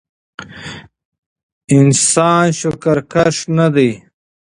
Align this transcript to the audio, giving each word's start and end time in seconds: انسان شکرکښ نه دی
انسان 1.77 2.43
شکرکښ 2.59 3.35
نه 3.57 3.67
دی 3.75 3.91